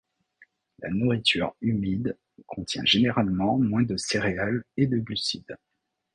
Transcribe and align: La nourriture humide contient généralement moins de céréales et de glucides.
La 0.79 0.89
nourriture 0.89 1.53
humide 1.61 2.17
contient 2.47 2.83
généralement 2.83 3.59
moins 3.59 3.83
de 3.83 3.97
céréales 3.97 4.63
et 4.75 4.87
de 4.87 4.97
glucides. 4.97 5.55